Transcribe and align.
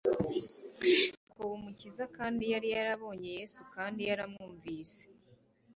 bakoba 1.25 1.53
Umukiza. 1.57 2.03
Yari 2.53 2.67
yarabonye 2.75 3.29
Yesu 3.37 3.59
kandi 3.73 3.99
yaramwumvise, 4.09 5.01